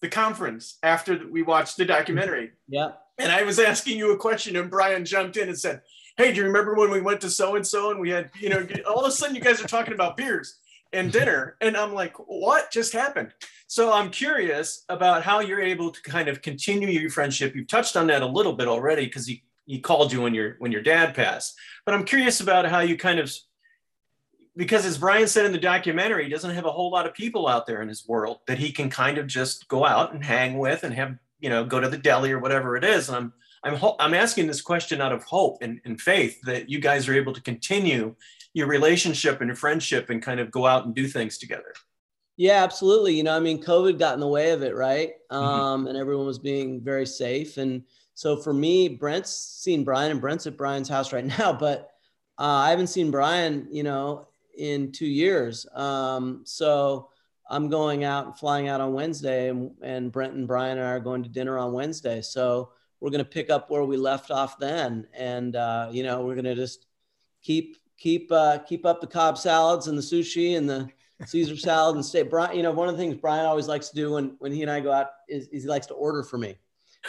[0.00, 2.50] the conference after we watched the documentary.
[2.68, 2.92] Yeah.
[3.18, 5.82] And I was asking you a question, and Brian jumped in and said,
[6.16, 8.48] Hey, do you remember when we went to so and so and we had, you
[8.50, 10.58] know, all of a sudden you guys are talking about beers
[10.92, 11.18] and mm-hmm.
[11.18, 11.56] dinner?
[11.60, 13.32] And I'm like, What just happened?
[13.66, 17.56] So I'm curious about how you're able to kind of continue your friendship.
[17.56, 20.56] You've touched on that a little bit already because he, he called you when your
[20.58, 21.54] when your dad passed.
[21.86, 23.32] But I'm curious about how you kind of
[24.56, 27.48] because as Brian said in the documentary, he doesn't have a whole lot of people
[27.48, 30.58] out there in his world that he can kind of just go out and hang
[30.58, 33.08] with and have, you know, go to the deli or whatever it is.
[33.08, 33.32] And I'm,
[33.64, 37.08] I'm, ho- I'm asking this question out of hope and, and faith that you guys
[37.08, 38.14] are able to continue
[38.54, 41.72] your relationship and your friendship and kind of go out and do things together.
[42.36, 43.14] Yeah, absolutely.
[43.14, 45.12] You know, I mean, COVID got in the way of it, right?
[45.30, 45.44] Mm-hmm.
[45.44, 47.56] Um, and everyone was being very safe.
[47.56, 47.84] And
[48.14, 51.90] so for me, Brent's seen Brian and Brent's at Brian's house right now, but
[52.38, 55.66] uh, I haven't seen Brian, you know, in two years.
[55.74, 57.10] Um, so
[57.48, 60.92] I'm going out and flying out on Wednesday, and, and Brent and Brian and I
[60.92, 62.22] are going to dinner on Wednesday.
[62.22, 66.22] So we're going to pick up where we left off then, and uh, you know
[66.22, 66.86] we're going to just
[67.42, 70.88] keep keep uh, keep up the Cobb salads and the sushi and the
[71.24, 72.22] Caesar salad and stay.
[72.22, 74.62] Brian, you know, one of the things Brian always likes to do when when he
[74.62, 76.56] and I go out is, is he likes to order for me.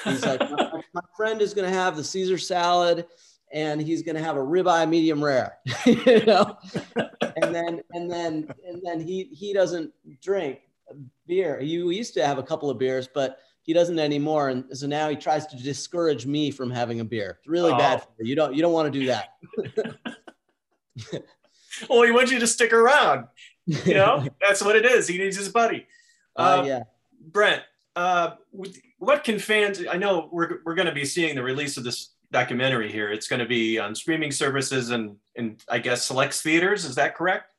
[0.03, 3.05] He's like, my, my friend is going to have the Caesar salad
[3.51, 6.57] and he's going to have a ribeye medium rare, you know,
[6.95, 10.59] and then and then and then he he doesn't drink
[11.25, 11.59] beer.
[11.59, 15.09] He used to have a couple of beers, but he doesn't anymore, and so now
[15.09, 17.37] he tries to discourage me from having a beer.
[17.39, 17.77] It's really oh.
[17.77, 18.29] bad for you.
[18.29, 19.29] You don't you don't want to do that.
[21.89, 23.27] well, he wants you to stick around.
[23.65, 25.07] You know, that's what it is.
[25.07, 25.87] He needs his buddy.
[26.37, 26.83] Uh, uh, yeah,
[27.19, 27.63] Brent.
[27.95, 28.31] Uh,
[28.97, 29.81] what can fans?
[29.89, 33.11] I know we're we're going to be seeing the release of this documentary here.
[33.11, 36.83] It's going to be on streaming services and, and I guess select theaters.
[36.83, 37.53] Is that correct?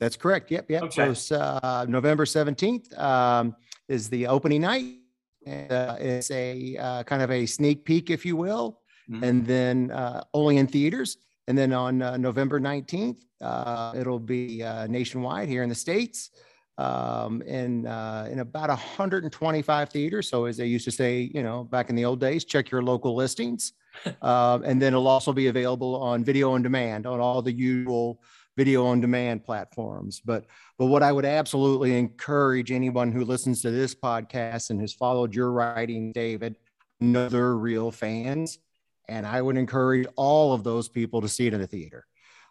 [0.00, 0.50] That's correct.
[0.50, 0.68] Yep.
[0.68, 0.82] Yep.
[0.82, 1.14] Okay.
[1.14, 3.54] So uh, November 17th um,
[3.88, 4.96] is the opening night.
[5.46, 9.22] Uh, it's a uh, kind of a sneak peek, if you will, mm-hmm.
[9.22, 11.18] and then uh, only in theaters.
[11.46, 16.30] And then on uh, November 19th, uh, it'll be nationwide here in the States
[16.78, 20.28] um, in uh, in about 125 theaters.
[20.28, 22.82] So as they used to say, you know, back in the old days, check your
[22.82, 23.72] local listings.
[24.22, 28.20] uh, and then it'll also be available on video on demand on all the usual
[28.56, 30.20] video on demand platforms.
[30.24, 30.46] But
[30.78, 35.34] but what I would absolutely encourage anyone who listens to this podcast and has followed
[35.34, 36.56] your writing, David,
[37.00, 38.58] another real fans.
[39.08, 42.06] And I would encourage all of those people to see it in the theater.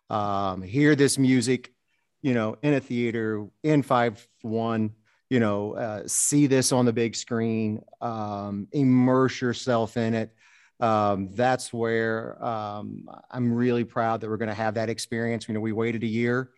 [0.09, 1.73] Um, hear this music,
[2.21, 4.91] you know, in a theater in five one,
[5.29, 10.33] you know, uh, see this on the big screen, um, immerse yourself in it
[10.79, 15.47] um, that's where um, I'm really proud that we're going to have that experience.
[15.47, 16.49] You know, we waited a year,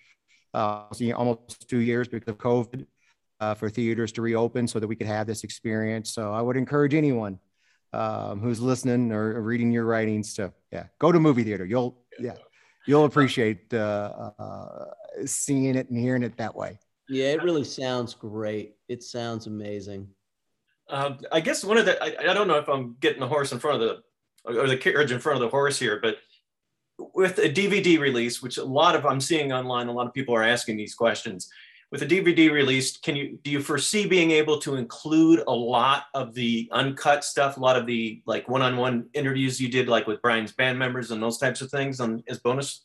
[0.54, 0.86] uh,
[1.16, 2.88] almost two years because of COVID,
[3.40, 6.12] uh, for theaters to reopen so that we could have this experience.
[6.12, 7.40] So I would encourage anyone
[7.96, 11.66] um, who's listening or reading your writings to yeah go to movie theater.
[11.66, 12.36] You'll yeah
[12.86, 14.86] you'll appreciate uh, uh
[15.26, 16.78] seeing it and hearing it that way.
[17.08, 18.76] Yeah, it really sounds great.
[18.90, 20.10] It sounds amazing.
[20.90, 23.52] Uh, I guess one of the I, I, don't know if I'm getting the horse
[23.52, 26.18] in front of the or the carriage in front of the horse here, but
[27.14, 30.36] with a DVD release, which a lot of I'm seeing online, a lot of people
[30.36, 31.50] are asking these questions.
[31.96, 36.08] With a DVD release, can you do you foresee being able to include a lot
[36.14, 40.22] of the uncut stuff, a lot of the like one-on-one interviews you did, like with
[40.22, 42.84] Brian's band members and those types of things, on as bonus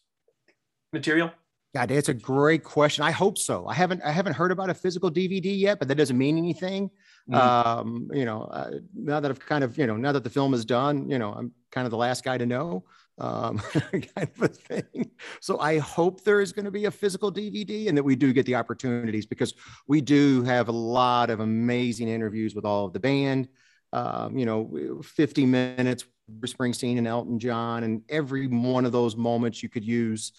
[0.92, 1.32] material?
[1.74, 3.02] God, it's a great question.
[3.02, 3.66] I hope so.
[3.66, 6.88] I haven't I haven't heard about a physical DVD yet, but that doesn't mean anything.
[7.28, 7.34] Mm-hmm.
[7.34, 10.54] Um, you know, uh, now that I've kind of you know now that the film
[10.54, 12.84] is done, you know, I'm kind of the last guy to know,
[13.18, 15.10] um, kind of a thing.
[15.40, 18.32] So I hope there is going to be a physical DVD and that we do
[18.32, 19.54] get the opportunities because
[19.86, 23.48] we do have a lot of amazing interviews with all of the band.
[23.92, 26.04] Um, you know, 50 minutes
[26.42, 30.32] Springsteen and Elton John, and every one of those moments you could use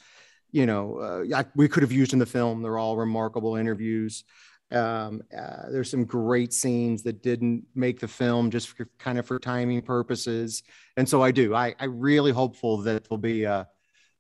[0.52, 2.62] you know, uh, we could have used in the film.
[2.62, 4.24] They're all remarkable interviews.
[4.72, 9.26] Um, uh, there's some great scenes that didn't make the film just for, kind of
[9.26, 10.64] for timing purposes.
[10.98, 11.54] And so I do.
[11.54, 13.68] I, I really hopeful that there'll be a,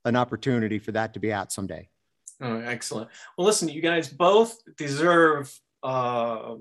[0.05, 1.87] an opportunity for that to be out someday.
[2.41, 3.09] Oh, excellent.
[3.37, 6.55] Well, listen, you guys both deserve uh,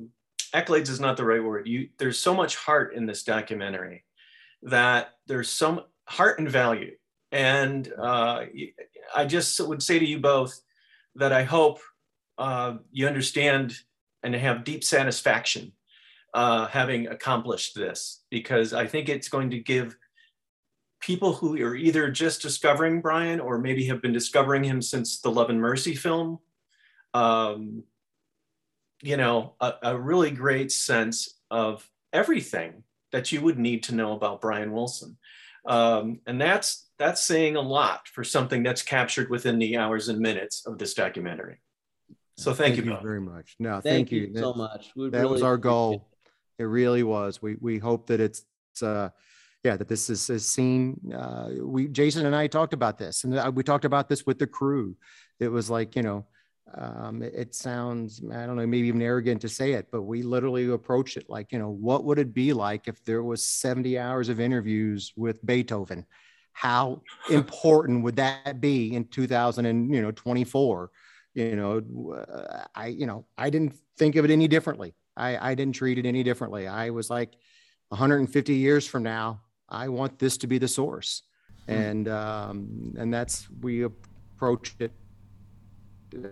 [0.54, 1.66] accolades is not the right word.
[1.66, 4.04] You there's so much heart in this documentary
[4.62, 6.92] that there's some heart and value,
[7.32, 8.44] and uh,
[9.16, 10.60] I just would say to you both
[11.14, 11.80] that I hope
[12.38, 13.74] uh, you understand
[14.22, 15.72] and have deep satisfaction
[16.34, 19.96] uh, having accomplished this, because I think it's going to give
[21.00, 25.30] people who are either just discovering Brian or maybe have been discovering him since the
[25.30, 26.38] Love and Mercy film,
[27.14, 27.82] um,
[29.02, 34.12] you know, a, a really great sense of everything that you would need to know
[34.12, 35.16] about Brian Wilson.
[35.66, 40.18] Um, and that's that's saying a lot for something that's captured within the hours and
[40.18, 41.60] minutes of this documentary.
[42.40, 43.56] So thank, thank you, you very much.
[43.58, 44.20] No, thank, thank you.
[44.32, 44.90] you so much.
[44.96, 46.08] We that really was our goal.
[46.58, 46.62] It.
[46.62, 47.40] it really was.
[47.42, 49.10] We we hope that it's it's uh
[49.64, 53.38] yeah that this is, is seen uh we jason and i talked about this and
[53.38, 54.96] uh, we talked about this with the crew
[55.38, 56.26] it was like you know
[56.76, 60.22] um, it, it, sounds i don't know maybe even arrogant to say it but we
[60.22, 63.98] literally approached it like you know what would it be like if there was 70
[63.98, 66.06] hours of interviews with beethoven
[66.52, 70.90] how important would that be in 2024 you know
[72.74, 76.06] i you know i didn't think of it any differently i i didn't treat it
[76.06, 77.34] any differently i was like
[77.88, 81.22] 150 years from now i want this to be the source
[81.68, 81.74] mm.
[81.74, 84.92] and um and that's we approached it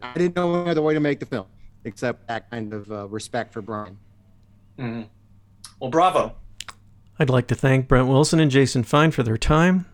[0.03, 1.47] I didn't know any other way to make the film
[1.85, 3.99] except that kind of uh, respect for Brian.
[4.79, 5.03] Mm-hmm.
[5.81, 6.35] Well, bravo.
[7.19, 9.87] I'd like to thank Brent Wilson and Jason Fine for their time.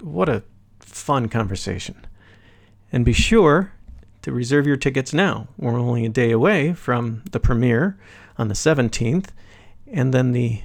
[0.00, 0.42] What a
[0.78, 2.06] fun conversation.
[2.92, 3.72] And be sure
[4.22, 5.48] to reserve your tickets now.
[5.56, 7.98] We're only a day away from the premiere
[8.38, 9.28] on the 17th,
[9.86, 10.62] and then the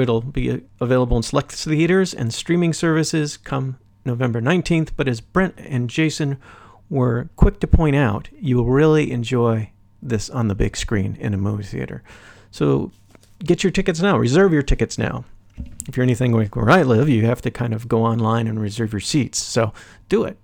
[0.00, 4.90] it'll be available in select theaters and streaming services come November 19th.
[4.96, 6.38] But as Brent and Jason
[6.88, 9.70] were quick to point out you will really enjoy
[10.00, 12.02] this on the big screen in a movie theater.
[12.50, 12.92] So
[13.44, 15.24] get your tickets now, reserve your tickets now.
[15.88, 18.60] If you're anything like where I live, you have to kind of go online and
[18.60, 19.38] reserve your seats.
[19.38, 19.72] So
[20.08, 20.38] do it.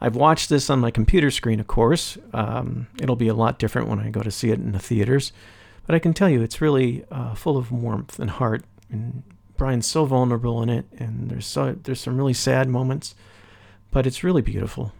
[0.00, 2.18] I've watched this on my computer screen, of course.
[2.32, 5.32] Um, it'll be a lot different when I go to see it in the theaters.
[5.86, 8.64] But I can tell you, it's really uh, full of warmth and heart.
[8.90, 9.22] And
[9.56, 13.14] Brian's so vulnerable in it, and there's so there's some really sad moments,
[13.90, 14.92] but it's really beautiful.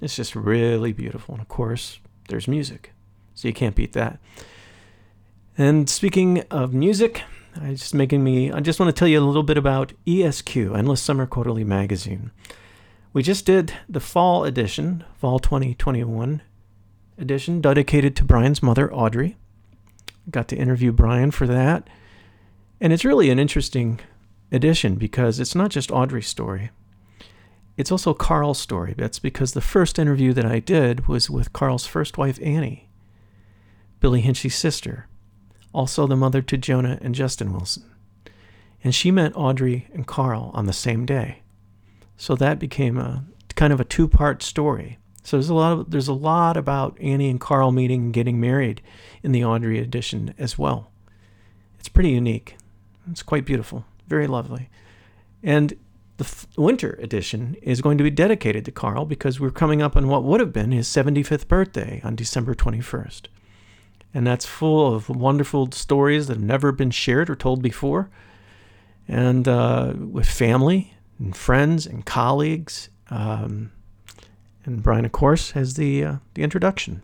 [0.00, 1.34] It's just really beautiful.
[1.34, 1.98] And of course,
[2.28, 2.92] there's music.
[3.34, 4.20] So you can't beat that.
[5.58, 7.22] And speaking of music,
[7.60, 10.56] I just making me I just want to tell you a little bit about ESQ,
[10.56, 12.30] Endless Summer Quarterly Magazine.
[13.14, 16.42] We just did the fall edition, fall 2021
[17.16, 19.36] edition dedicated to Brian's mother Audrey.
[20.28, 21.88] Got to interview Brian for that.
[22.80, 24.00] And it's really an interesting
[24.50, 26.72] edition because it's not just Audrey's story.
[27.76, 28.96] It's also Carl's story.
[28.98, 32.88] That's because the first interview that I did was with Carl's first wife, Annie,
[34.00, 35.06] Billy Hinsche's sister,
[35.72, 37.88] also the mother to Jonah and Justin Wilson.
[38.82, 41.43] And she met Audrey and Carl on the same day.
[42.16, 44.98] So that became a kind of a two-part story.
[45.22, 48.40] So there's a lot of, there's a lot about Annie and Carl meeting and getting
[48.40, 48.82] married
[49.22, 50.90] in the Audrey edition as well.
[51.78, 52.56] It's pretty unique.
[53.10, 54.68] It's quite beautiful, very lovely.
[55.42, 55.74] And
[56.16, 59.96] the f- winter edition is going to be dedicated to Carl because we're coming up
[59.96, 63.26] on what would have been his 75th birthday on December 21st.
[64.12, 68.10] And that's full of wonderful stories that have never been shared or told before.
[69.08, 72.88] And uh, with family and friends and colleagues.
[73.10, 73.72] Um,
[74.64, 77.02] and Brian, of course, has the, uh, the introduction.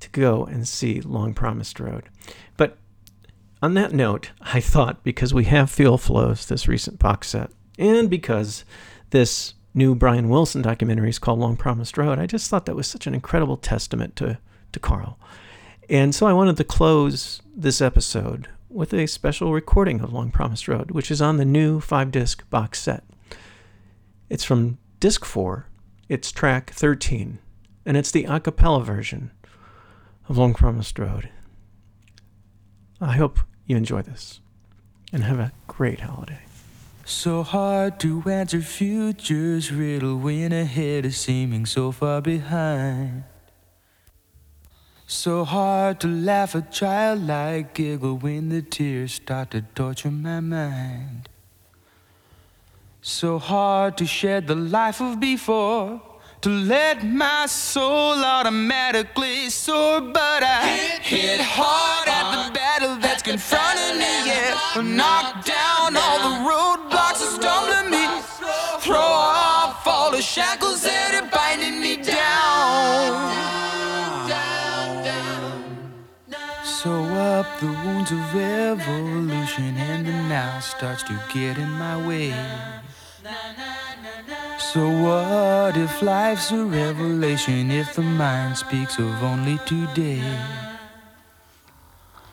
[0.00, 2.10] to go and see Long Promised Road.
[2.58, 2.76] But
[3.62, 8.10] on that note, I thought because we have Feel Flows, this recent box set, and
[8.10, 8.66] because
[9.10, 12.86] this new Brian Wilson documentary is called Long Promised Road, I just thought that was
[12.86, 14.38] such an incredible testament to,
[14.72, 15.18] to Carl.
[15.88, 20.68] And so I wanted to close this episode with a special recording of Long Promised
[20.68, 23.04] Road, which is on the new five disc box set.
[24.28, 25.66] It's from disc four,
[26.08, 27.38] it's track 13,
[27.86, 29.30] and it's the a cappella version
[30.28, 31.30] of Long Promised Road.
[33.00, 34.40] I hope you enjoy this
[35.12, 36.40] and have a great holiday.
[37.04, 43.24] So hard to answer future's riddle when ahead is seeming so far behind.
[45.06, 51.28] So hard to laugh a childlike giggle when the tears start to torture my mind.
[53.06, 56.00] So hard to shed the life of before,
[56.40, 60.64] to let my soul automatically soar, but I
[61.02, 64.24] hit, hard at the battle that's confronting me.
[64.24, 68.06] Yeah, knock down all the roadblocks that stumbling me,
[68.80, 73.34] throw off all the shackles that are binding me down.
[76.64, 82.32] Sew up the wounds of evolution, and the now starts to get in my way.
[84.72, 90.22] So what if life's a revelation if the mind speaks of only today?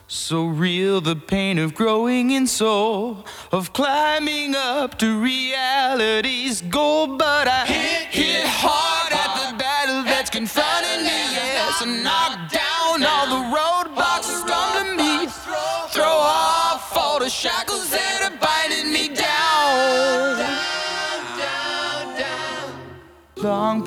[0.06, 7.16] So real the pain of growing in soul, of climbing up to reality's goal.
[7.16, 8.08] But I hit,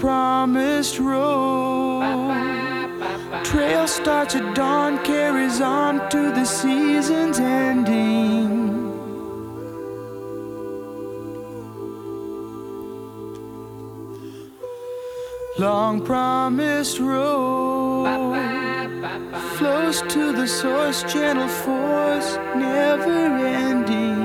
[0.05, 2.03] promised road.
[3.43, 8.47] Trail starts at dawn, carries on to the season's ending.
[15.57, 18.05] Long promised road
[19.57, 23.21] flows to the source, gentle force, never
[23.63, 24.19] ending,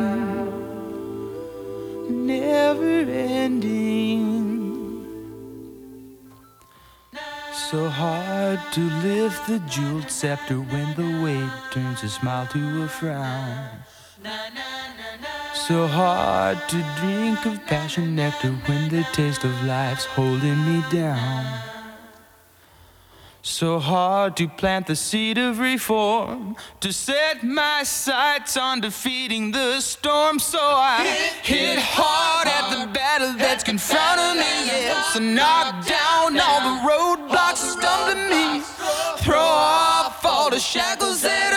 [2.26, 3.89] never ending.
[7.71, 12.89] So hard to lift the jeweled scepter when the weight turns a smile to a
[12.89, 13.68] frown.
[15.55, 21.47] So hard to drink of passion nectar when the taste of life's holding me down.
[23.43, 29.81] So hard to plant the seed of reform, to set my sights on defeating the
[29.81, 30.41] storm.
[30.41, 31.05] So I
[31.45, 37.39] hit hard at the battle that's confronting me, yes, and knock down all the roadblocks
[41.21, 41.50] shackles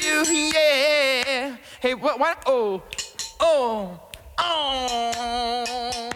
[0.00, 1.56] we yeah.
[1.80, 2.42] Hey, what, what?
[2.46, 2.82] Oh,
[3.40, 4.00] oh,
[4.38, 6.10] oh.